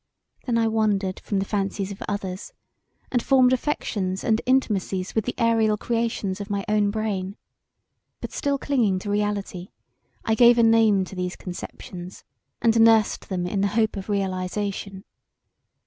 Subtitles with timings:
[0.47, 2.53] Then I wandered from the fancies of others
[3.11, 7.37] and formed affections and intimacies with the aerial creations of my own brain
[8.19, 9.69] but still clinging to reality
[10.25, 12.23] I gave a name to these conceptions
[12.63, 15.03] and nursed them in the hope of realization.